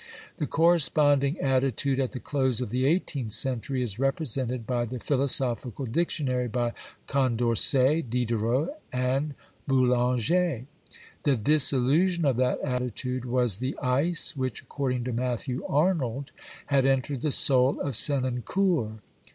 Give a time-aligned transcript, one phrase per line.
[0.37, 5.85] The corresponding attitude at the close of the eighteenth century is represented by the Philosophical
[5.85, 6.73] Dictionary, by i
[7.05, 9.35] Condorcet, Diderot and
[9.67, 10.65] Boulanger.
[11.21, 16.31] The disillusion of' that attitude was the ice which, according to Matthew Arnold,
[16.65, 19.01] had entered the soul of Senancour.